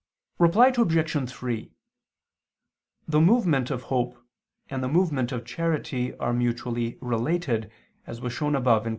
[0.39, 1.29] Reply Obj.
[1.31, 1.71] 3:
[3.07, 4.17] The movement of hope
[4.67, 7.69] and the movement of charity are mutually related,
[8.07, 8.89] as was shown above (Q.